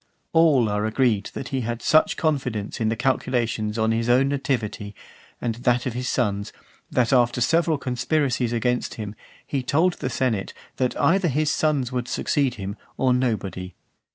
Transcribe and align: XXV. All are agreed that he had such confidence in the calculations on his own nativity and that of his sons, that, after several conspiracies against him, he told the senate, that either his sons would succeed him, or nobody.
XXV. 0.01 0.29
All 0.33 0.67
are 0.67 0.85
agreed 0.87 1.29
that 1.35 1.49
he 1.49 1.61
had 1.61 1.83
such 1.83 2.17
confidence 2.17 2.81
in 2.81 2.89
the 2.89 2.95
calculations 2.95 3.77
on 3.77 3.91
his 3.91 4.09
own 4.09 4.29
nativity 4.29 4.95
and 5.39 5.53
that 5.53 5.85
of 5.85 5.93
his 5.93 6.09
sons, 6.09 6.51
that, 6.89 7.13
after 7.13 7.39
several 7.39 7.77
conspiracies 7.77 8.51
against 8.51 8.95
him, 8.95 9.13
he 9.45 9.61
told 9.61 9.93
the 9.93 10.09
senate, 10.09 10.55
that 10.77 10.99
either 10.99 11.27
his 11.27 11.51
sons 11.51 11.91
would 11.91 12.07
succeed 12.07 12.55
him, 12.55 12.77
or 12.97 13.13
nobody. 13.13 13.75